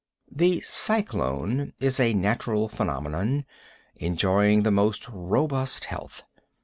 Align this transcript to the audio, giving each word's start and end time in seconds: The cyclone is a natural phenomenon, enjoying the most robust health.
The 0.31 0.61
cyclone 0.61 1.73
is 1.79 1.99
a 1.99 2.15
natural 2.15 2.67
phenomenon, 2.69 3.45
enjoying 3.95 4.63
the 4.63 4.71
most 4.71 5.07
robust 5.09 5.85
health. 5.85 6.23